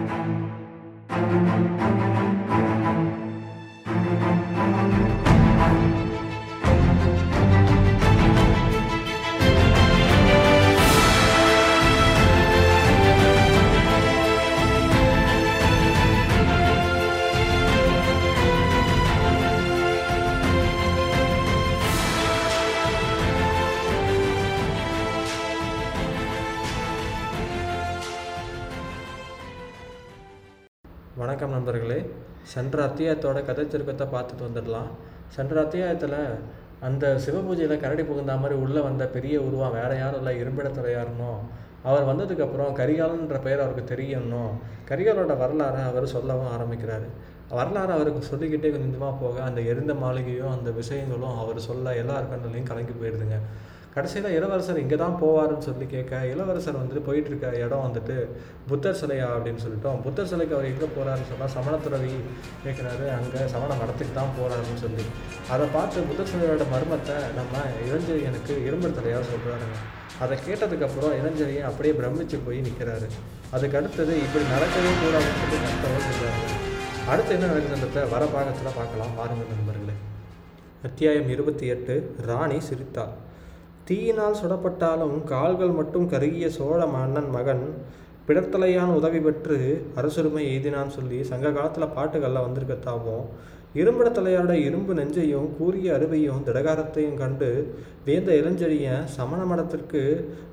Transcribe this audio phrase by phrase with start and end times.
[0.00, 0.30] Thank
[3.04, 3.09] you.
[31.18, 32.10] வணக்கம் நண்பர்களே.
[32.42, 34.90] சென்ற அத்தியாயத்தோட கதை சுருக்கத்தை பார்த்துட்டு வந்துடலாம்.
[35.28, 36.12] சென்ற அத்தியாயத்தில்
[36.80, 41.32] அந்த சிவபூஜையில் கரடி புகுந்த மாதிரி உள்ளே வந்த பெரிய உருவம் வேற யாரும் இல்லை இரும்பிடத்துறையாருனோ
[41.82, 44.52] அவர் வந்ததுக்கப்புறம் கரிகாலன்ற பெயர் அவருக்கு தெரியணும்.
[44.88, 47.08] கரிகாலோட வரலாறை அவர் சொல்லவும் ஆரம்பிக்கிறாரு.
[47.50, 52.92] வரலாறு அவருக்கு சொல்லிக்கிட்டே கொஞ்சமாக போக அந்த எரிந்த மாளிகையும் அந்த விஷயங்களும் அவர் சொல்ல எல்லா கண்ணுலையும் கலங்கி
[52.92, 53.38] போயிடுதுங்க.
[53.94, 58.16] கடைசியில் இளவரசர் இங்கே தான் போவாருன்னு சொல்லி கேட்க இளவரசர் வந்துட்டு போயிட்டு இருக்க இடம் வந்துட்டு
[58.70, 59.96] புத்தர் சிலையா அப்படின்னு சொல்லிட்டோம்.
[60.04, 62.12] புத்தர் சிலைக்கு அவர் எங்கே போகிறாருன்னு சொன்னால் சமணத்துறவி
[62.64, 65.04] கேட்குறாரு அங்கே சமண மடத்துக்கு தான் போகிறாருன்னு சொல்லி.
[65.54, 69.78] அதை பார்த்து புத்தர் சிலையோட மர்மத்தை நம்ம இளஞ்செழியனுக்கு இரும்பு தலையாக சொல்கிறாருங்க
[70.24, 73.08] அதை கேட்டதுக்கப்புறம் இளஞ்செழியன் அப்படியே பிரமிச்சு போய் நிற்கிறாரு
[73.56, 76.44] அதுக்கு அடுத்தது இப்படி நடக்கவே கூடாதுன்னு சொல்லி கஷ்டமாக சொல்கிறாங்க
[77.12, 79.16] அடுத்து என்ன நடக்குதுன்றத வர பாகத்தில் பார்க்கலாம்.
[79.18, 79.96] பாருங்கள் நண்பர்களே.
[80.88, 81.94] அத்தியாயம் இருபத்தி எட்டு
[82.28, 83.14] ராணி சிரித்தாள்.
[83.90, 87.64] தீயினால் சுடப்பட்டாலும் கால்கள் மட்டும் கருகிய சோழ மன்னன் மகன்
[88.26, 89.56] பிடத்தலையான் உதவி பெற்று
[89.96, 93.24] அரசுரிமை எய்தினான்னு சொல்லி சங்க காலத்தில் பாட்டுகளில் வந்திருக்கத்தாவும்
[93.74, 97.50] இரும்பிடத்தலையாரோட இரும்பு நெஞ்சையும் கூறிய அருவையும் திடகாரத்தையும் கண்டு
[98.04, 100.02] வேந்த இளஞ்செழியன் சமண மடத்திற்கு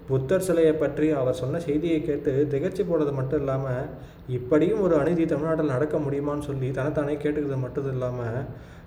[0.07, 3.87] புத்தர் சிலையை பற்றி அவர் சொன்ன செய்தியை கேட்டு திகச்சு போடுறது மட்டும் இல்லாமல்
[4.31, 8.43] இப்படியும் ஒரு அநீதி தமிழ்நாட்டில் நடக்க முடியுமான்னு சொல்லி தனத்தானே கேட்டுக்கிறது மட்டும் இல்லாமல்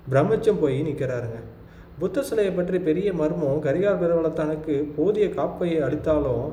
[0.07, 1.39] பிரமிச்சம் போய் நிற்கிறாருங்க
[2.01, 6.45] புத்த சிலையை பற்றி பெரிய மர்மம் கரிகால் பெருவளத்தானுக்கு போதிய காப்பையை அளித்தாலும்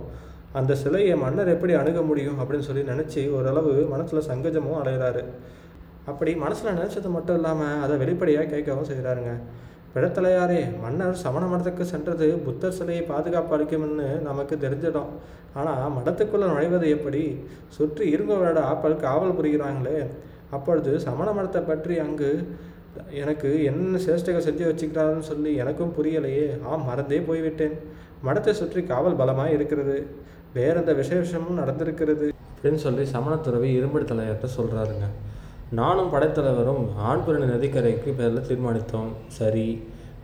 [0.58, 5.22] அந்த சிலையை மன்னர் எப்படி அணுக முடியும் அப்படின்னு சொல்லி நினச்சி ஓரளவு மனசில் சங்கஜமும் அடைகிறாரு
[6.10, 9.32] அப்படி மனசில் நினச்சது மட்டும் இல்லாமல் அதை வெளிப்படையாக கேட்கவும் செய்கிறாருங்க
[9.94, 15.12] பிழத்தலையாரே மன்னர் சமண மடத்துக்கு சென்றது புத்தர் சிலையை பாதுகாப்பு அளிக்கும்னு நமக்கு தெரிஞ்சிடும்.
[15.58, 17.22] ஆனால் மடத்துக்குள்ளே நுழைவது எப்படி?
[17.76, 20.00] சுற்றி இருங்கவரோட ஆப்பல் காவல் புரிகிறாங்களே.
[20.56, 22.30] அப்பொழுது சமண மடத்தை பற்றி அங்கு
[23.22, 26.46] எனக்கு என்ன சேஷ்டகை செஞ்சு வச்சுக்கிறாருன்னு சொல்லி எனக்கும் புரியலையே.
[26.66, 27.76] ஆ மறந்தே போய்விட்டேன்.
[28.26, 29.96] மடத்தை சுற்றி காவல் பலமாக இருக்கிறது.
[30.54, 32.28] வேற எந்த விசேஷமும் நடந்திருக்கிறது.
[32.50, 35.08] அப்படின்னு சொல்லி சமணத்துறவி இரும்பு தலைவர்கிட்ட சொல்கிறாருங்க
[35.78, 39.10] நானும் படைத்தலைவரும் ஆண்புரணி நதிக்கரைக்கு பேரில் தீர்மானித்தோம்.
[39.38, 39.66] சரி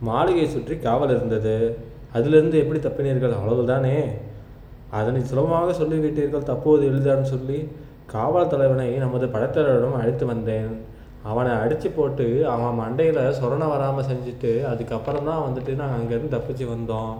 [0.01, 1.77] மாளிகையை சுற்றி காவல் இருந்தது.
[2.13, 3.35] அதிலிருந்து எப்படி தப்பினீர்கள்?
[3.39, 3.97] அவ்வளவுதானே?
[4.99, 6.49] அதனை சுலபமாக சொல்லிவிட்டீர்கள்.
[6.51, 7.59] தப்புவது எளிதான்னு சொல்லி
[8.13, 10.73] காவல் தலைவனை நமது படைத்தலைவரிடம் அழைத்து வந்தேன்.
[11.29, 17.13] அவனை அடித்து போட்டு அவன் மண்டையில் சொரணை வராமல் செஞ்சுட்டு அதுக்கப்புறம் தான் வந்துட்டு நாங்கள் அங்கேருந்து தப்பிச்சு வந்தோம்.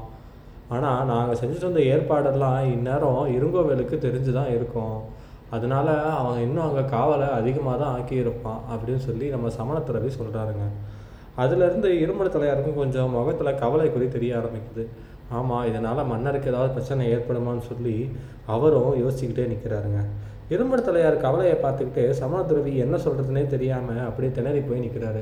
[0.75, 4.97] ஆனால் நாங்கள் செஞ்சுட்டு வந்த ஏற்பாடெல்லாம் இந்நேரம் இருங்கோவேலுக்கு தெரிஞ்சு தான் இருக்கும்.
[5.55, 5.87] அதனால
[6.19, 10.67] அவன் இன்னும் அங்கே காவலை அதிகமாக தான் ஆக்கியிருப்பான் அப்படின்னு சொல்லி நம்ம சமணத்துறவி சொல்கிறாருங்க
[11.43, 14.83] அதுலேருந்து இருமட தலையாருக்கும் கொஞ்சம் முகத்தில் கவலை குறி தெரிய ஆரம்பிக்குது.
[15.37, 17.95] ஆமாம் இதனால் மன்னருக்கு ஏதாவது பிரச்சனை ஏற்படுமான்னு சொல்லி
[18.55, 20.01] அவரும் யோசிச்சுக்கிட்டே நிற்கிறாருங்க
[20.53, 25.21] இரும்பட தலையார் கவலையை பார்த்துக்கிட்டு சமணத்துறவி என்ன சொல்கிறதுனே தெரியாமல் அப்படியே திணறி போய் நிற்கிறாரு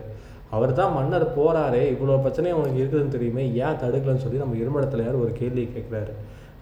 [0.56, 5.22] அவர் தான் மன்னர் போகிறாரே இவ்வளோ பிரச்சனையும் உனக்கு இருக்குதுன்னு தெரியுமே ஏன் தடுக்கலன்னு சொல்லி நம்ம இரும்பட தலையார்
[5.22, 6.14] ஒரு கேள்வி கேட்குறாரு.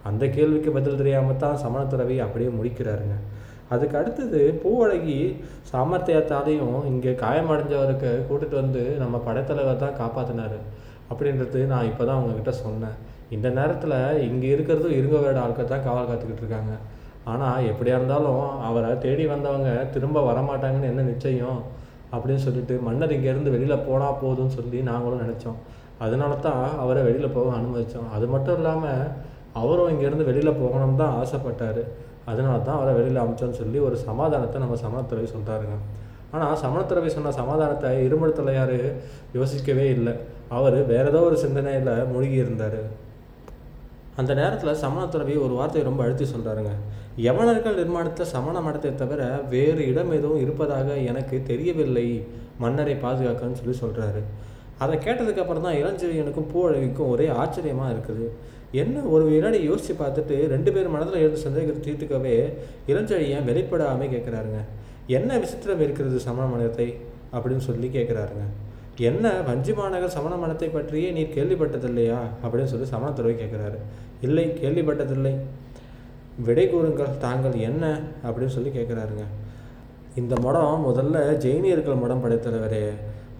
[0.08, 3.16] அந்த கேள்விக்கு பதில் தெரியாமல் தான் சமணத்துறவி அப்படியே முடிக்கிறாருங்க.
[3.74, 5.18] அதுக்கு அடுத்தது பூவழகி
[5.72, 10.58] சாமர்த்தியத்தாலையும் இங்கே காயமடைஞ்சவருக்கு கூட்டிட்டு வந்து நம்ம படைத்தலைவர் தான் காப்பாற்றினாரு
[11.10, 12.96] அப்படின்றது நான் இப்போ தான் அவங்கக்கிட்ட சொன்னேன்.
[13.36, 13.98] இந்த நேரத்தில்
[14.30, 16.74] இங்கே இருக்கிறதும் இருங்கவேட ஆட்கள் தான் காவல் காத்துக்கிட்டு இருக்காங்க.
[17.30, 21.60] ஆனால் எப்படியா இருந்தாலும் அவரை தேடி வந்தவங்க திரும்ப வரமாட்டாங்கன்னு என்ன நிச்சயம்?
[22.14, 25.58] அப்படின்னு சொல்லிட்டு மன்னர் இங்கேருந்து வெளியில் போனால் போதும்னு சொல்லி நாங்களும் நினச்சோம்.
[26.04, 29.04] அதனால தான் அவரை வெளியில் போக அனுமதித்தோம் அது மட்டும் இல்லாமல்
[29.60, 31.82] அவரும் இங்கேருந்து வெளியில் போகணும்னு தான் ஆசைப்பட்டார்.
[32.30, 35.76] அதனால தான் அவரை வெளியில் அமிச்சோன்னு சொல்லி ஒரு சமாதானத்தை நம்ம சமணத்துறவி சொல்கிறாருங்க
[36.34, 38.36] ஆனால் சமணத்துறவி சொன்ன சமாதானத்தை இருமல்
[39.38, 40.14] யோசிக்கவே இல்லை.
[40.58, 42.80] அவர் வேற ஏதோ ஒரு சிந்தனையில் மூழ்கி இருந்தார்.
[44.20, 46.72] அந்த நேரத்தில் சமணத்துறவி ஒரு வார்த்தையை ரொம்ப அழுத்தி சொல்கிறாருங்க
[47.26, 52.06] யவனர்கள் நிர்மாணித்த சமண மடத்தை தவிர வேறு இடம் எதுவும் இருப்பதாக எனக்கு தெரியவில்லை.
[52.62, 54.22] மன்னரை பாதுகாக்கன்னு சொல்லி சொல்கிறாரு
[54.82, 58.26] அதை கேட்டதுக்கப்புறம் தான் இளஞ்செழியனுக்கும் பூவழகிக்கும் ஒரே ஆச்சரியமாக இருக்குது.
[58.82, 62.36] என்ன ஒரு வினாடி யோசித்து பார்த்துட்டு ரெண்டு பேர் மனதில் எழுந்து சந்தேகத்தை தீர்த்துக்கவே
[62.92, 64.60] இளஞ்செழியன் வெளிப்படாமல் கேட்குறாருங்க
[65.18, 66.88] என்ன விசித்திரம் இருக்கிறது சமண மடத்தை?
[67.36, 68.44] அப்படின்னு சொல்லி கேட்குறாருங்க
[69.02, 72.18] என்ன வஞ்சி மாநகர் சமண மடத்தை பற்றியே நீர் கேள்விப்பட்டதில்லையா?
[72.42, 73.78] அப்படின்னு சொல்லி சமணத்துறவை கேட்குறாரு.
[74.20, 75.36] இல்லை கேள்விப்பட்டதில்லை.
[76.44, 78.00] விடை கூறுங்கள் தாங்கள் என்ன?
[78.24, 79.24] அப்படின்னு சொல்லி கேட்குறாருங்க.
[80.16, 82.88] இந்த மடம் முதல்ல ஜெயினியர்கள் மடம் படைத்தலைவரே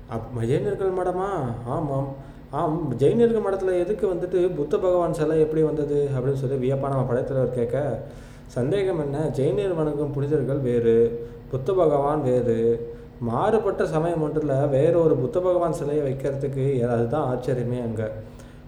[0.08, 1.28] அப் ஜெயினியர்கள் மடமா?
[1.66, 2.14] ஆமாம்
[2.50, 2.94] ஆம்.
[2.98, 6.08] ஜெயினியர்கள் மடத்தில் எதுக்கு வந்துட்டு புத்த பகவான் சிலை எப்படி வந்தது?
[6.18, 8.02] அப்படின்னு சொல்லி வியப்பான படைத்தலைவர் கேட்க
[8.46, 9.18] சந்தேகம் என்ன?
[9.36, 12.94] ஜெயினியர் வணங்கும் புனிதர்கள் வேறு புத்த பகவான் வேறு.
[13.28, 16.64] மாறுபட்ட சமயம் ஒன்றில் வேறொரு புத்த பகவான் சிலையை வைக்கிறதுக்கு
[16.94, 18.06] அதுதான் ஆச்சரியமே அங்கே.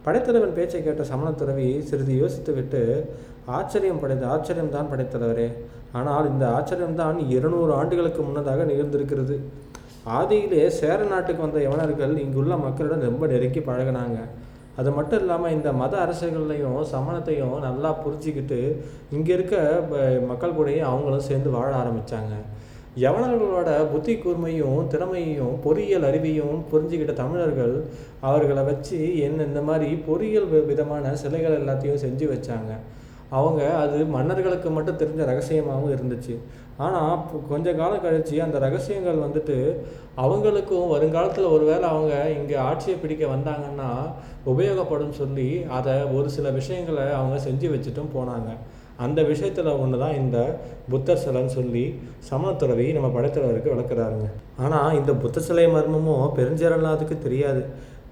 [0.04, 2.82] படைத்தலைவன் பேச்சை கேட்ட சமணத்துறவி சிறிது யோசித்து விட்டு
[3.56, 5.48] ஆச்சரியம் படைத்த ஆச்சரியம்தான் படைத்தலைவரே.
[5.98, 9.36] ஆனால் இந்த ஆச்சரியம்தான் இருநூறு ஆண்டுகளுக்கு முன்னதாக நிகழ்ந்திருக்கிறது.
[10.18, 14.18] ஆதியிலே சேர நாட்டுக்கு வந்த யவனர்கள் இங்குள்ள மக்களிடம் ரொம்ப நெருங்கி பழகினாங்க.
[14.80, 18.58] அது மட்டும் இல்லாமல் இந்த மத அரசுகள்லையும் சமணத்தையும் நல்லா புரிஞ்சிக்கிட்டு
[19.16, 19.56] இங்கே இருக்க
[20.30, 22.34] மக்கள் கூடயே அவங்களும் சேர்ந்து வாழ ஆரம்பித்தாங்க
[23.02, 27.72] யவனர்களோட புத்தி கூர்மையும் திறமையும் பொறியியல் அறிவையும் புரிஞ்சுக்கிட்ட தமிழர்கள்
[28.28, 28.98] அவர்களை வச்சு
[29.28, 32.72] என்ன இந்த மாதிரி பொறியியல் விதமான சிலைகள் எல்லாத்தையும் செஞ்சு வச்சாங்க.
[33.38, 36.34] அவங்க அது மன்னர்களுக்கு மட்டும் தெரிஞ்ச ரகசியமாகவும் இருந்துச்சு.
[36.84, 39.56] ஆனால் கொஞ்ச காலம் கழித்து அந்த ரகசியங்கள் வந்துட்டு
[40.24, 43.90] அவங்களுக்கும் வருங்காலத்தில் ஒருவேளை அவங்க இங்கே ஆட்சியை பிடிக்க வந்தாங்கன்னா
[44.52, 48.50] உபயோகப்படும் சொல்லி அதை ஒரு சில விஷயங்களை அவங்க செஞ்சு வச்சுட்டும் போனாங்க.
[49.04, 50.38] அந்த விஷயத்தில் ஒன்று தான் இந்த
[50.90, 51.84] புத்தர் சிலைன்னு சொல்லி
[52.28, 54.28] சமணத்துறவி நம்ம படைத்துறவருக்கு விளக்குறாருங்க.
[54.64, 57.62] ஆனால் இந்த புத்த சிலை மர்மமும் பெருஞ்சரநாதுக்கு தெரியாது.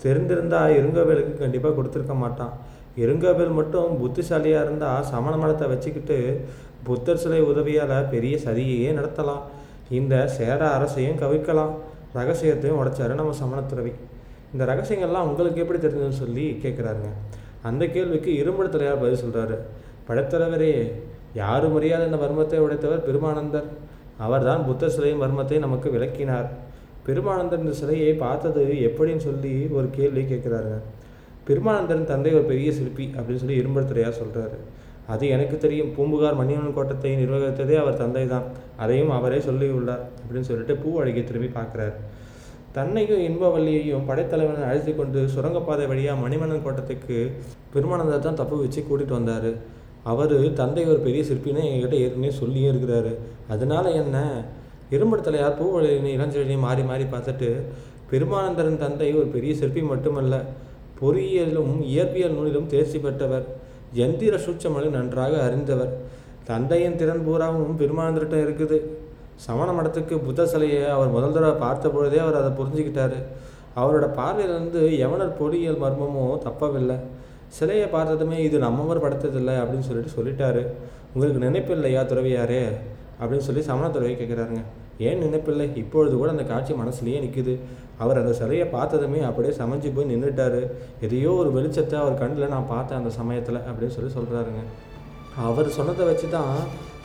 [0.05, 2.55] தெரிந்திருந்தால் இருங்கவேலுக்கு கண்டிப்பாக கொடுத்துருக்க மாட்டான்.
[3.03, 6.19] இருங்கவேல் மட்டும் புத்திசாலியாக இருந்தால் சமண மடத்தை வச்சுக்கிட்டு
[6.89, 9.43] புத்தர் சிலை உதவியால் பெரிய சதியையே நடத்தலாம்.
[9.99, 11.73] இந்த சேர அரசையும் கவிக்கலாம்.
[12.19, 13.93] ரகசியத்தையும் உடைச்சாரு நம்ம சமணத்துறவி
[14.55, 17.11] இந்த ரகசியங்கள்லாம் உங்களுக்கு எப்படி தெரிஞ்சதுன்னு சொல்லி கேட்குறாருங்க
[17.69, 19.57] அந்த கேள்விக்கு இரும்புடத்துறையார் பதில் சொல்கிறாரு
[20.13, 20.73] படைத்தலைவரே
[21.43, 23.69] யாரும் அறியாத இந்த மர்மத்தை உடைத்தவர் பெருமானந்தர்.
[24.25, 26.49] அவர்தான் புத்த சிலையின் மர்மத்தை நமக்கு விளக்கினார்.
[27.07, 30.79] பெருமானந்தர் இந்த சிலையை பார்த்தது எப்படின்னு சொல்லி ஒரு கேள்வி கேட்குறாருங்க.
[31.47, 34.59] பெருமானந்தரின் தந்தை ஒரு பெரிய சிற்பி அப்படின்னு சொல்லி இரும்படுத்துறையாக சொல்கிறாரு
[35.13, 35.91] அது எனக்கு தெரியும்.
[35.97, 38.47] பூம்புகார் மணிவன் கோட்டத்தை நிர்வகித்ததே அவர் தந்தை தான்
[38.83, 41.97] அதையும் அவரே சொல்லியுள்ளார் அப்படின்னு சொல்லிட்டு பூ அழகியை திரும்பி பார்க்குறாரு.
[42.77, 47.19] தன்னையும் இன்பவல்லியையும் படைத்தலைவனை அழைத்து கொண்டு சுரங்கப்பாதை வழியாக மணிமன்னன் கோட்டத்துக்கு
[47.75, 49.51] பெருமானந்தர் தான் தப்பு வச்சு கூட்டிகிட்டு வந்தார்.
[50.05, 53.15] அவர் தந்தை ஒரு பெரிய சிற்பின்னு என்கிட்ட ஏற்கனவே சொல்லியே இருக்கிறாரு.
[53.49, 54.43] அதனால என்ன?
[54.91, 57.63] இரும்படத்தலையார் பூவழியினை இளஞ்செழியும் மாறி மாறி பார்த்துட்டு
[58.11, 60.43] பெருமானந்தரன் தந்தை ஒரு பெரிய சிற்பி மட்டுமல்ல
[61.01, 63.47] பொறியியலும் இயற்பியல் நூலிலும் தேர்ச்சி பெற்றவர்.
[63.95, 65.93] எந்திர சூட்சமலை நன்றாக அறிந்தவர்.
[66.45, 68.81] தந்தையின் திறன் பூராவும் பெருமானந்தர்கிட்ட இருக்குது.
[69.37, 73.19] சமண மடத்துக்கு புத்த சிலையை அவர் முதல் தடவை பார்த்த பொழுதே அவர் அதை புரிஞ்சுக்கிட்டாரு.
[73.77, 76.99] அவரோட பார்வையிலிருந்து யவனர் பொறியியல் மர்மமும் தப்பவில்லை.
[77.59, 80.63] சிலையை பார்த்ததுமே இது நம்மவர் படுத்ததில்லை அப்படின்னு சொல்லிட்டு சொல்லிட்டாரு.
[81.15, 82.63] உங்களுக்கு நினைப்பு இல்லையா துறவியாரே?
[83.21, 84.63] அப்படின்னு சொல்லி சமண துறவியை கேட்குறாருங்க
[85.09, 85.67] ஏன் நினைப்பில்லை?
[85.83, 87.55] இப்பொழுது கூட அந்த காட்சி மனசுலேயே நிற்குது
[87.99, 90.61] அவர் அந்த சிலையை பார்த்ததுமே அப்படியே சமைஞ்சு போய் நின்றுட்டாரு
[91.01, 94.63] எதையோ ஒரு வெளிச்சத்தை அவர் கண்ணில் நான் பார்த்தேன் அந்த சமயத்தில் அப்படின்னு சொல்லி சொல்கிறாருங்க
[95.49, 96.57] அவர் சொன்னதை வச்சு தான்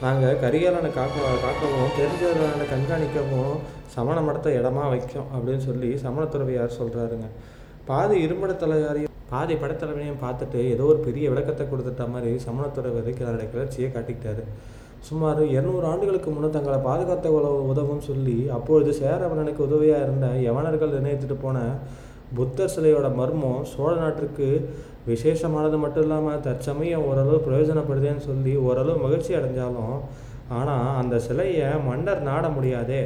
[0.02, 3.54] நாங்கள் கரிகாலனை காக்க காக்கவும் தெரிஞ்சவர்களை கண்காணிக்கவும்
[3.96, 7.28] சமண மடத்தை இடமா வைக்கும் அப்படின்னு சொல்லி சமணத்துறவியார் சொல்கிறாருங்க
[7.90, 13.88] பாதி இரும்பட தலைவரையும் பாதி படத்தலைவனையும் பார்த்துட்டு ஏதோ ஒரு பெரிய விளக்கத்தை கொடுத்துட்ட மாதிரி சமணத்தோட வரைக்கும் கிளர்ச்சியை
[13.94, 14.44] காட்டிக்கிட்டாரு.
[15.08, 17.32] சுமார் இரநூறு ஆண்டுகளுக்கு முன்னே தங்களை பாதுகாத்த
[17.72, 21.58] உதவும் சொல்லி அப்பொழுது சேரவணனுக்கு உதவியாக இருந்த யவனர்கள் நிர்ணயித்துட்டு போன
[22.38, 24.48] புத்தர் சிலையோட மர்மம் சோழ நாட்டிற்கு
[25.12, 29.96] விசேஷமானது மட்டும் இல்லாமல் தற்சமயம் ஓரளவு பிரயோஜனப்படுதுன்னு சொல்லி ஓரளவு மகிழ்ச்சி அடைஞ்சாலும்
[30.60, 33.02] ஆனால் அந்த சிலையை மன்னர் நாட முடியாதே.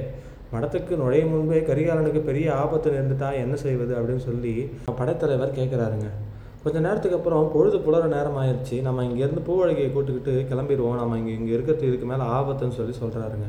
[0.52, 4.54] படத்துக்கு நுழைய முன்பே கரிகாலனுக்கு பெரிய ஆபத்து நேர்ந்துட்டா என்ன செய்வது அப்படின்னு சொல்லி
[5.00, 6.10] படைத்தலைவர் கேட்குறாருங்க
[6.64, 8.76] கொஞ்ச நேரத்துக்கு அப்புறம் பொழுது புலர நேரம் ஆயிடுச்சு.
[8.88, 10.98] நம்ம இங்கேருந்து பூவழகியை கூட்டுக்கிட்டு கிளம்பிடுவோம்.
[11.02, 13.48] நம்ம இங்கே இங்கே இருக்கிறது இதுக்கு மேலே ஆபத்துன்னு சொல்லி சொல்கிறாருங்க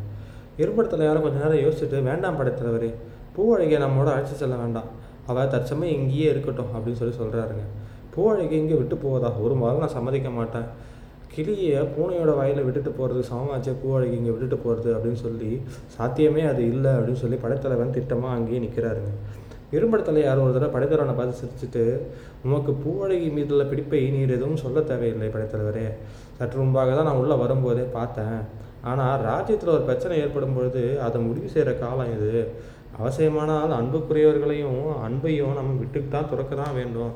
[0.62, 2.90] இருப்படத்தில் கொஞ்ச நேரம் யோசிச்சுட்டு வேண்டாம் படைத்தலைவரே
[3.36, 4.88] பூவழகியை நம்மோட அழைச்சி செல்ல வேண்டாம்.
[5.30, 7.66] அவள் தற்சமயம் இங்கேயே இருக்கட்டும் அப்படின்னு சொல்லி சொல்கிறாருங்க
[8.14, 9.28] பூவழகி இங்கே விட்டு போவதா?
[9.44, 10.66] ஒரு மாதம் நான் சம்மதிக்க மாட்டேன்.
[11.34, 15.52] கிளியை பூனையோட வயலில் விட்டுட்டு போகிறது சமமாச்சே பூவாழைக்கு இங்கே விட்டுட்டு போகிறது அப்படின்னு சொல்லி
[15.96, 19.12] சாத்தியமே அது இல்லை அப்படின்னு சொல்லி படைத்தலைவன் திட்டமாக அங்கேயே நிற்கிறாருங்க
[19.76, 21.84] இரும்படத்தில் யார் ஒரு தடவை படைத்தலைவனை பார்த்து சிரிச்சுட்டு
[22.46, 25.86] உமக்கு பூவழகி மீதுள்ள பிடிப்பை நீர் எதுவும் சொல்ல தேவையில்லை படைத்தலைவரே.
[26.38, 28.38] சற்று முன்பாக தான் நான் உள்ளே வரும்போதே பார்த்தேன்.
[28.90, 32.32] ஆனால் ராஜ்யத்தில் ஒரு பிரச்சனை ஏற்படும் பொழுது அதை முடிவு செய்கிற காலம் இது.
[32.98, 37.12] அவசியமானால் அன்புக்குரியவர்களையும் அன்பையும் நம்ம விட்டுக்கு தான் துறக்க தான் வேண்டும்.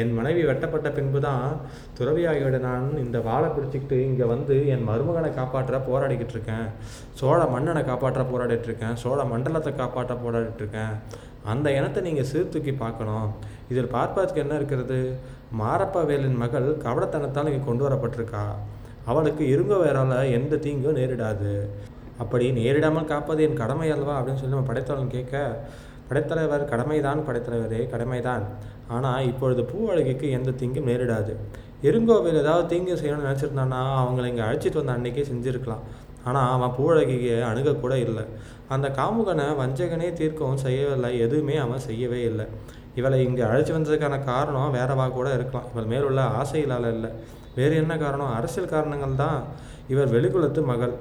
[0.00, 1.44] என் மனைவி வெட்டப்பட்ட பின்பு தான்
[1.98, 6.66] துறவியாகிவிட நான் இந்த வாழை பிடிச்சிக்கிட்டு இங்கே வந்து என் மருமகனை காப்பாற்ற போராடிக்கிட்டு இருக்கேன்.
[7.20, 8.96] சோழ மன்னனை காப்பாற்ற போராடிட்டு இருக்கேன்.
[9.02, 10.94] சோழ மண்டலத்தை காப்பாற்ற போராடிட்டு இருக்கேன்.
[11.52, 13.28] அந்த இனத்தை நீங்கள் சீர்தூக்கி பார்க்கணும்.
[13.72, 15.00] இதில் பார்ப்பதற்கு என்ன இருக்கிறது?
[15.60, 18.46] மாரப்ப வேலின் மகள் கவடத்தனத்தால் இங்கே கொண்டு வரப்பட்டிருக்கா.
[19.10, 21.52] அவளுக்கு இருங்க வேறால எந்த தீங்கும் நேரிடாது.
[22.22, 25.36] அப்படி நேரிடாமல் காப்பது என் கடமை அல்லவா அப்படின்னு சொல்லி நம்ம படைத்தவன் கேட்க
[26.08, 28.44] படைத்தலைவர் கடமைதான் படைத்தலைவரே கடமைதான்.
[28.96, 31.32] ஆனால் இப்பொழுது பூவழகிக்கு எந்த தீங்கும் நேரிடாது.
[31.88, 35.82] இருங்கோவில் ஏதாவது தீங்கு செய்யணும்னு நினச்சிருந்தானா அவங்கள இங்கே அழைச்சிட்டு வந்த அன்னைக்கே செஞ்சுருக்கலாம்.
[36.28, 38.24] ஆனால் அவன் பூவழகிக்கு அணுகக்கூட இல்லை.
[38.74, 41.10] அந்த காமுகனை வஞ்சகனே தீர்க்கவும் செய்யவில்லை.
[41.26, 42.46] எதுவுமே அவன் செய்யவே இல்லை.
[43.00, 45.68] இவளை இங்கே அழைச்சி வந்ததுக்கான காரணம் வேறவா கூட இருக்கலாம்.
[45.72, 47.10] இவள் மேலுள்ள ஆசையிலால் இல்லை.
[47.58, 48.32] வேறு என்ன காரணம்?
[48.38, 49.38] அரசியல் காரணங்கள் தான்.
[49.92, 50.94] இவர் வெளிக்குளத்து மகள்.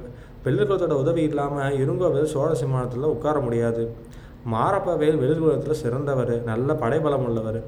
[0.46, 3.84] வெள்ளிக்குளத்தோட உதவி இல்லாமல் இருங்கோவில் சோழ சிம்மானத்தில் உட்கார முடியாது.
[4.54, 7.62] மாரப்பவேல் வெளிர்குலத்தில் சிறந்தவர் நல்ல படைபலம் உள்ளவர்.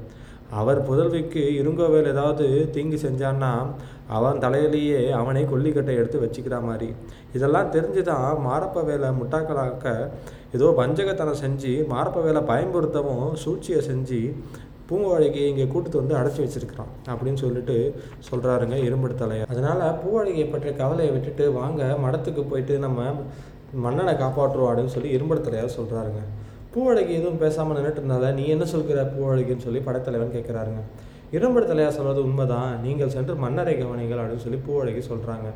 [0.60, 3.50] அவர் புதல்விக்கு இருங்கோவேல் ஏதாவது தீங்கு செஞ்சான்னா
[4.16, 6.88] அவன் தலையிலேயே அவனை கொல்லிக்கட்டை எடுத்து வச்சுக்கிற மாதிரி.
[7.36, 9.86] இதெல்லாம் தெரிஞ்சு தான் மாரப்பவேலை முட்டாக்களாக்க
[10.56, 14.20] ஏதோ வஞ்சகத்தனம் செஞ்சு மாரப்ப வேலை பயன்படுத்தவும் சூழ்ச்சியை செஞ்சு
[14.88, 17.76] பூவாழிகையை இங்கே கூட்டத்து வந்து அடைச்சி வச்சிருக்கிறான் அப்படின்னு சொல்லிட்டு
[18.28, 23.00] சொல்கிறாருங்க இரும்பு தலையார் அதனால் பூவாழிகையை பற்றிய கவலையை விட்டுட்டு வாங்க மடத்துக்கு போயிட்டு நம்ம
[23.84, 26.22] மன்னனை காப்பாற்றுவோம் அப்படின்னு சொல்லி இரும்பு தலையார் சொல்கிறாருங்க
[26.74, 30.82] பூவழகி எதுவும் பேசாமல் நின்றுட்டு இருந்தால நீ என்ன சொல்கிற பூவழகின்னு சொல்லி படைத்தலைவன் கேட்குறாருங்க.
[31.36, 32.70] இரும்பட தலையார் சொல்கிறது உண்மைதான்.
[32.82, 35.48] நீங்கள் சென்று மன்னரை கவனிகள் அப்படின்னு சொல்லி பூவழகி சொல்கிறாங்க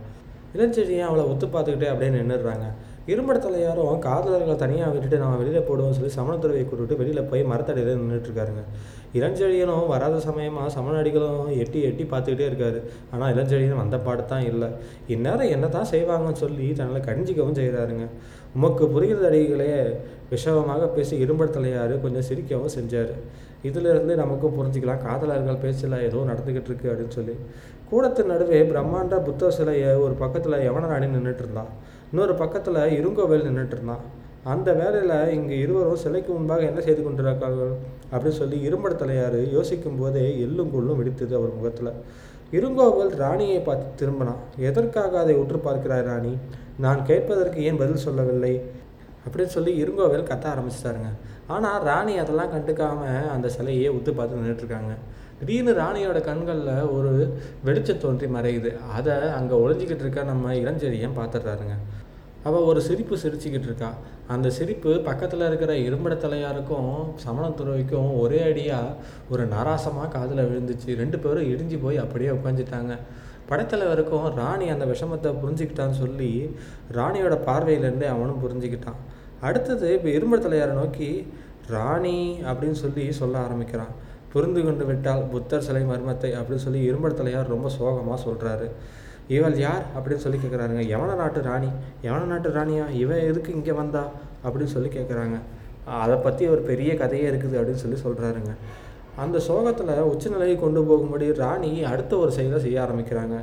[0.57, 2.67] இளஞ்செழியன் அவளை ஒத்து பார்த்துக்கிட்டே அப்படியே நின்றுடுறாங்க
[3.13, 8.63] இரும்பட தலையாரும் காதலர்களை தனியாக விட்டுட்டு நம்ம வெளியில் போடுவோம்னு சொல்லி சமணத்துறவையை கூட்டுட்டு வெளியில் போய் மரத்தடியில் நின்றுட்டுருக்காருங்க
[9.19, 12.79] இளஞ்செழியனும் வராத சமயமாக சமணடிகளும் எட்டி எட்டி பார்த்துக்கிட்டே இருக்காரு.
[13.13, 14.69] ஆனால் இளஞ்செழியன் வந்த பாடு தான் இல்லை.
[15.15, 18.07] இந்நேரம் என்ன தான் செய்வாங்கன்னு சொல்லி தன்னால் கடிஞ்சிக்கவும் செய்கிறாருங்க
[18.59, 19.71] உமக்கு புரிகிற அடிகளே
[20.33, 23.15] விஷமமாக பேசி இரும்பட தலையார் கொஞ்சம் சிரிக்கவும் செஞ்சார்.
[23.69, 25.05] இதிலிருந்து நமக்கும் புரிஞ்சுக்கலாம்.
[25.07, 27.35] காதலர்கள் பேச்சில் ஏதோ நடந்துக்கிட்டு இருக்கு அப்படின்னு சொல்லி.
[27.91, 31.73] கூடத்தின் நடுவே பிரம்மாண்ட புத்த சிலையை ஒரு பக்கத்தில் யவனராணி நின்றுட்டு இருந்தான்
[32.11, 34.05] இன்னொரு பக்கத்தில் இருங்கோவேல் நின்றுட்டு இருந்தான்
[34.53, 37.73] அந்த வேலையில் இங்கே இருவரும் சிலைக்கு முன்பாக என்ன செய்து கொண்டிருக்கார்கள்
[38.13, 41.91] அப்படின்னு சொல்லி இரும்பட தலையார் யோசிக்கும் போதே எள்ளும் கொள்ளும் வெடித்தது அவர் முகத்தில்.
[42.57, 46.33] இருங்கோவல் ராணியை பார்த்து திரும்பினான் எதற்காக அதை உற்று பார்க்கிறாய் ராணி?
[46.85, 48.55] நான் கேட்பதற்கு ஏன் பதில் சொல்லவில்லை?
[49.25, 51.11] அப்படின்னு சொல்லி இருங்கோவேல் கத்த ஆரம்பிச்சிட்டாருங்க.
[51.55, 54.95] ஆனால் ராணி அதெல்லாம் கண்டுக்காமல் அந்த சிலையே உத்து பார்த்து நின்றுட்டுருக்காங்க
[55.39, 57.13] திடீர்னு ராணியோட கண்களில் ஒரு
[57.67, 58.71] வெளிச்சம் தோன்றி மறையுது.
[58.99, 61.77] அதை அங்கே ஒளிஞ்சிக்கிட்டு இருக்க நம்ம இளஞ்செழியன் பார்த்துட்றாருங்க
[62.49, 63.91] அவள் ஒரு சிரிப்பு சிரிச்சுக்கிட்டு இருக்கா.
[64.35, 66.91] அந்த சிரிப்பு பக்கத்தில் இருக்கிற இரும்பட தலையாருக்கும்
[67.25, 68.97] சமணத்துறவிக்கும் ஒரே அடியாக
[69.33, 70.91] ஒரு நராசமாக காதில் விழுந்துச்சு.
[71.03, 72.95] ரெண்டு பேரும் இடிஞ்சு போய் அப்படியே உட்காந்துட்டாங்க
[73.49, 76.31] படைத்தலைவருக்கும் ராணி அந்த விஷமத்தை புரிஞ்சுக்கிட்டான்னு சொல்லி
[76.99, 79.01] ராணியோட பார்வையிலேருந்தே அவனும் புரிஞ்சுக்கிட்டான்.
[79.49, 81.11] அடுத்தது இப்போ இரும்பட தலையாரை நோக்கி
[81.75, 82.17] ராணி
[82.49, 83.93] அப்படின்னு சொல்லி சொல்ல ஆரம்பிக்கிறான்.
[84.35, 88.69] புரிந்து கொண்டு விட்டால் புத்தர் சிலை மர்மத்தை அப்படின்னு சொல்லி இரும்படத்தலையார் ரொம்ப சோகமாக சொல்கிறாரு
[89.35, 91.69] இவள் யார் அப்படின்னு சொல்லி கேட்குறாருங்க யவன நாட்டு ராணி.
[92.07, 92.87] யவன நாட்டு ராணியா?
[93.03, 94.03] இவன் எதுக்கு இங்கே வந்தா?
[94.45, 95.37] அப்படின்னு சொல்லி கேட்குறாங்க
[96.03, 98.53] அதை பற்றி ஒரு பெரிய கதையே இருக்குது அப்படின்னு சொல்லி சொல்கிறாருங்க
[99.23, 103.37] அந்த சோகத்தில் உச்சநிலையை கொண்டு போகும்படி ராணி அடுத்த ஒரு செயலை செய்ய ஆரம்பிக்கிறாங்க.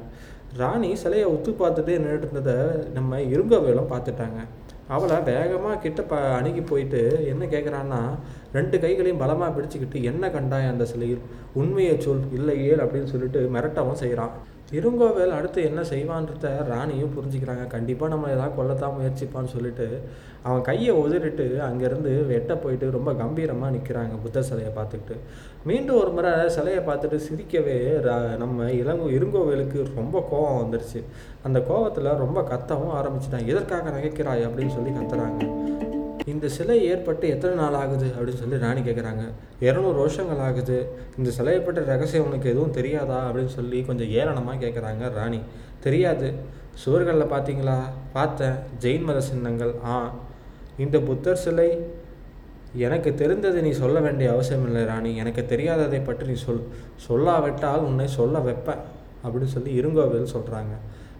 [0.62, 2.56] ராணி சிலையை உத்து பார்த்துட்டு நின்றுட்டு இருந்ததை
[2.98, 4.40] நம்ம இருங்கவேலும் பார்த்துட்டாங்க.
[4.96, 8.02] அவளை வேகமாக கிட்ட ப அணுகி போயிட்டு என்ன கேட்குறான்னா
[8.58, 11.22] ரெண்டு கைகளையும் பலமாக பிடிச்சிக்கிட்டு என்ன கண்டாய் அந்த சிலையில்?
[11.62, 14.34] உண்மையை சொல் இல்லையே அப்படின்னு சொல்லிட்டு மிரட்டவும் செய்கிறான்
[14.78, 17.64] இருங்கோவேல் அடுத்து என்ன செய்வான்றத ராணியும் புரிஞ்சுக்கிறாங்க.
[17.74, 19.88] கண்டிப்பாக நம்ம ஏதாவது கொல்லத்தான் முயற்சிப்பான்னு சொல்லிட்டு
[20.48, 25.18] அவன் கையை உதறிட்டு அங்கேருந்து வெட்ட போயிட்டு ரொம்ப கம்பீரமாக நிற்கிறாங்க புத்த சிலையை பார்த்துக்கிட்டு.
[25.70, 27.78] மீண்டும் ஒரு முறை சிலையை பார்த்துட்டு சிரிக்கவே
[28.44, 31.02] நம்ம இளங்கோ இருங்கோவேலுக்கு ரொம்ப கோபம் வந்துருச்சு.
[31.48, 34.48] அந்த கோபத்தில் ரொம்ப கத்தவும் ஆரம்பிச்சிட்டாங்க எதற்காக நகைக்கிறாய்?
[34.50, 35.42] அப்படின்னு சொல்லி கத்துறாங்க.
[36.32, 39.24] இந்த சிலை ஏற்பட்டு எத்தனை நாள் ஆகுது அப்படின்னு சொல்லி ராணி கேட்குறாங்க
[39.62, 40.90] இரநூறு வருஷங்கள் ஆகுது.
[41.18, 45.40] இந்த சிலையை பற்றி ரகசியம் உனக்கு எதுவும் தெரியாதா அப்படின்னு சொல்லி கொஞ்சம் ஏளனமாக கேட்குறாங்க ராணி.
[45.80, 46.34] தெரியாது.
[46.74, 47.78] சுவர்களில் பார்த்தீங்களா?
[48.14, 48.54] பார்த்தேன்.
[48.80, 49.74] ஜெயின் மத சின்னங்கள்.
[49.86, 50.16] ஆ.
[50.78, 51.86] இந்த புத்தர் சிலை
[52.76, 55.16] எனக்கு தெரிந்ததை நீ சொல்ல வேண்டிய அவசியம் இல்லை ராணி.
[55.16, 56.68] எனக்கு தெரியாததை பற்றி நீ சொல்.
[57.10, 58.82] சொல்லாவிட்டால் உன்னை சொல்ல வைப்பேன்
[59.24, 60.76] அப்படின்னு சொல்லி இருங்கோவில் சொல்கிறாங்க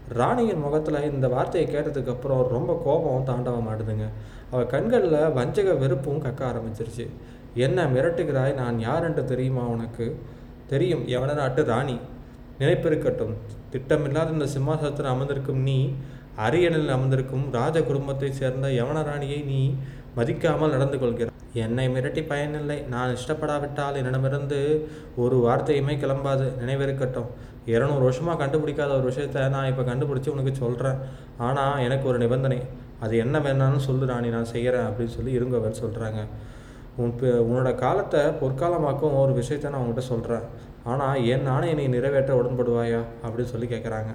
[0.08, 4.08] ராணியின் முகத்தில் இந்த வார்த்தையை கேட்டதுக்கப்புறம் ரொம்ப கோபம் தாண்டவம் ஆடுதுங்க
[4.50, 7.08] அவள் கண்களில் வஞ்சக வெறுப்பும் கக்க ஆரம்பிச்சிருச்சு.
[7.54, 8.54] என்ன மிரட்டுகிறாய்?
[8.54, 10.18] நான் யார் என்று தெரியுமா உனக்கு?
[10.68, 11.08] தெரியும்.
[11.08, 11.98] எவன நாட்டு ராணி?
[12.58, 13.34] நினைப்பிருக்கட்டும்.
[13.70, 15.92] திட்டமில்லாத இந்த சிம்மாசனத்தில் அமர்ந்திருக்கும் நீ
[16.36, 19.74] அரியணில் அமர்ந்திருக்கும் ராஜ குடும்பத்தை சேர்ந்த யவன ராணியை நீ
[20.16, 21.30] மதிக்காமல் நடந்து கொள்கிறாய்.
[21.52, 22.80] என்னை மிரட்டி பயனில்லை.
[22.80, 26.52] நான் இஷ்டப்படாவிட்டால் என்னிடமிருந்து ஒரு வார்த்தையுமே கிளம்பாது.
[26.66, 27.26] நினைவிருக்கட்டும்.
[27.66, 30.98] இரநூறு வருஷமாக கண்டுபிடிக்காத ஒரு விஷயத்த நான் இப்போ கண்டுபிடிச்சி உனக்கு சொல்கிறேன்
[31.38, 32.58] ஆனால் எனக்கு ஒரு நிபந்தனை.
[33.00, 36.20] அது என்ன வேணாலும் சொல்லு ராணி நான் செய்கிறேன் அப்படின்னு சொல்லி இருங்கவன் சொல்கிறாங்க
[36.96, 37.12] உன்
[37.46, 40.44] உன்னோட காலத்தை பொற்காலமாக்கும் ஒரு விஷயத்த நான் உங்கள்கிட்ட சொல்கிறேன்
[40.84, 43.00] ஆனால் என் நானே நீ நிறைவேற்ற உடன்படுவாயா?
[43.24, 44.12] அப்படின்னு சொல்லி கேட்குறாங்க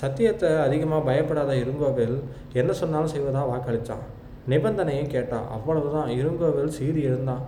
[0.00, 2.16] சத்தியத்தை அதிகமாக பயப்படாத இருங்கோவில்
[2.52, 4.04] என்ன சொன்னாலும் செய்வதாக வாக்களித்தான்
[4.48, 6.08] நிபந்தனையும் கேட்டான் அவ்வளவுதான்.
[6.20, 7.44] இருங்கோவில் சீறி இருந்தான்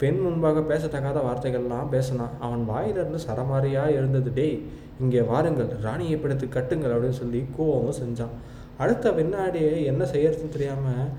[0.00, 4.56] பெண் முன்பாக பேசத்தகாத வார்த்தைகள்லாம் பேசினான் அவன் வாயிலிருந்து சரமாரியாக இருந்தது டேய்
[5.02, 8.34] இங்கே வாருங்கள் ராணியை பிடித்து கட்டுங்கள் அப்படின்னு சொல்லி கோவமும் செஞ்சான்.
[8.82, 11.10] அடுத்த பின்னாடியே என்ன செய்யறதுன்னு தெரியாமல்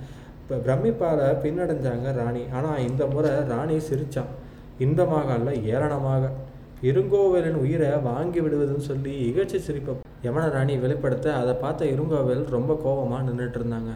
[0.42, 2.44] இப்போ பிரமிப்பால் பின்னடைஞ்சாங்க ராணி.
[2.58, 4.34] ஆனால் இந்த முறை ராணி சிரித்தான்
[4.86, 6.32] இன்பமாக அல்ல ஏளனமாக
[6.90, 9.94] இருங்கோவேலின் உயிரை வாங்கி விடுவதுன்னு சொல்லி இகழ்ச்சி சிரிப்பை
[10.26, 13.92] யமன ராணி வெளிப்படுத்த அதை பார்த்த இருங்கோவேல் ரொம்ப கோபமாக நின்றுட்டு இருந்தாங்க.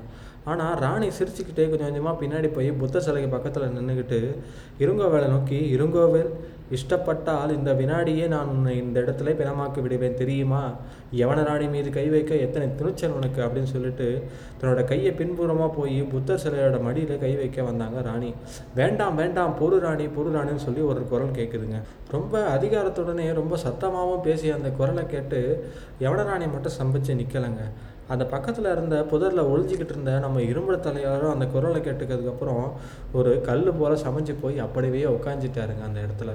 [0.46, 4.36] ஆனால் ராணி சிரிச்சுக்கிட்டே கொஞ்சம் கொஞ்சமாக பின்னாடி போய் புத்த சிலைக்கு பக்கத்தில் நின்றுக்கிட்டு
[4.80, 6.32] இருங்கோவேலை நோக்கி இருங்கோவேல்
[6.72, 10.74] இஷ்டப்பட்டால் இந்த வினாடியே நான் உன்னை இந்த இடத்துல பிணமாக்கி விடுவேன் தெரியுமா?
[11.14, 13.42] யவன ராணி மீது கை வைக்க எத்தனை துணிச்சல் உனக்கு?
[13.42, 14.24] அப்படின்னு சொல்லிட்டு
[14.62, 18.34] தன்னோட கையை பின்புறமாக போய் புத்தர் சிலையோட மடியில் கை வைக்க வந்தாங்க ராணி.
[18.76, 21.80] வேண்டாம் வேண்டாம் பொறு ராணி பொறு ராணின்னு சொல்லி ஒரு குரல் கேட்குதுங்க
[22.12, 25.68] ரொம்ப அதிகாரத்துடனே ரொம்ப சத்தமாகவும் பேசி அந்த குரலை கேட்டு
[26.00, 27.64] யவன ராணி மட்டும் சம்பிச்சு நிற்கலைங்க
[28.10, 32.66] அந்த பக்கத்தில் இருந்த புதரில் ஒழிஞ்சிக்கிட்டு இருந்த நம்ம இரும்புல தலையாரும் அந்த குரலை கேட்டுக்கிறதுக்கப்புறம்
[33.14, 36.34] ஒரு கல் போல் சமைச்சு போய் அப்படியே உட்காந்துட்டாருங்க அந்த இடத்துல.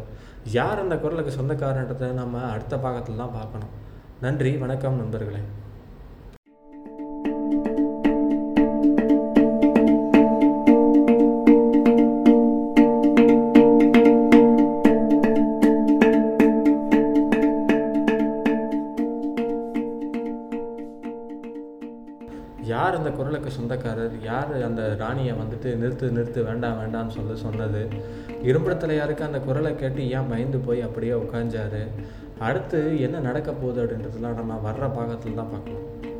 [0.58, 3.72] யார் அந்த குரலுக்கு சொந்தக்காரன்றதை நம்ம அடுத்த பாகத்தில் தான் பார்க்கணும்.
[4.20, 5.42] நன்றி வணக்கம் நண்பர்களே.
[23.34, 24.50] யார் சொந்தக்காரர் யார்?
[24.62, 27.82] அந்த ராணியை வந்துட்டு நிறுத்து நிறுத்து வேண்டாம் வேண்டாம்னு சொல்லி சொன்னது.
[28.48, 31.82] இரும்புடத்தலையாருக்கு அந்த குரலை கேட்டு ஏன் பயந்து போய் அப்படியே உட்காந்தாரு
[32.38, 36.13] அடுத்து என்ன நடக்க போகுது அப்படின்றதுலாம் நம்ம வர்ற பாகத்தில் தான் பார்க்கலாம்.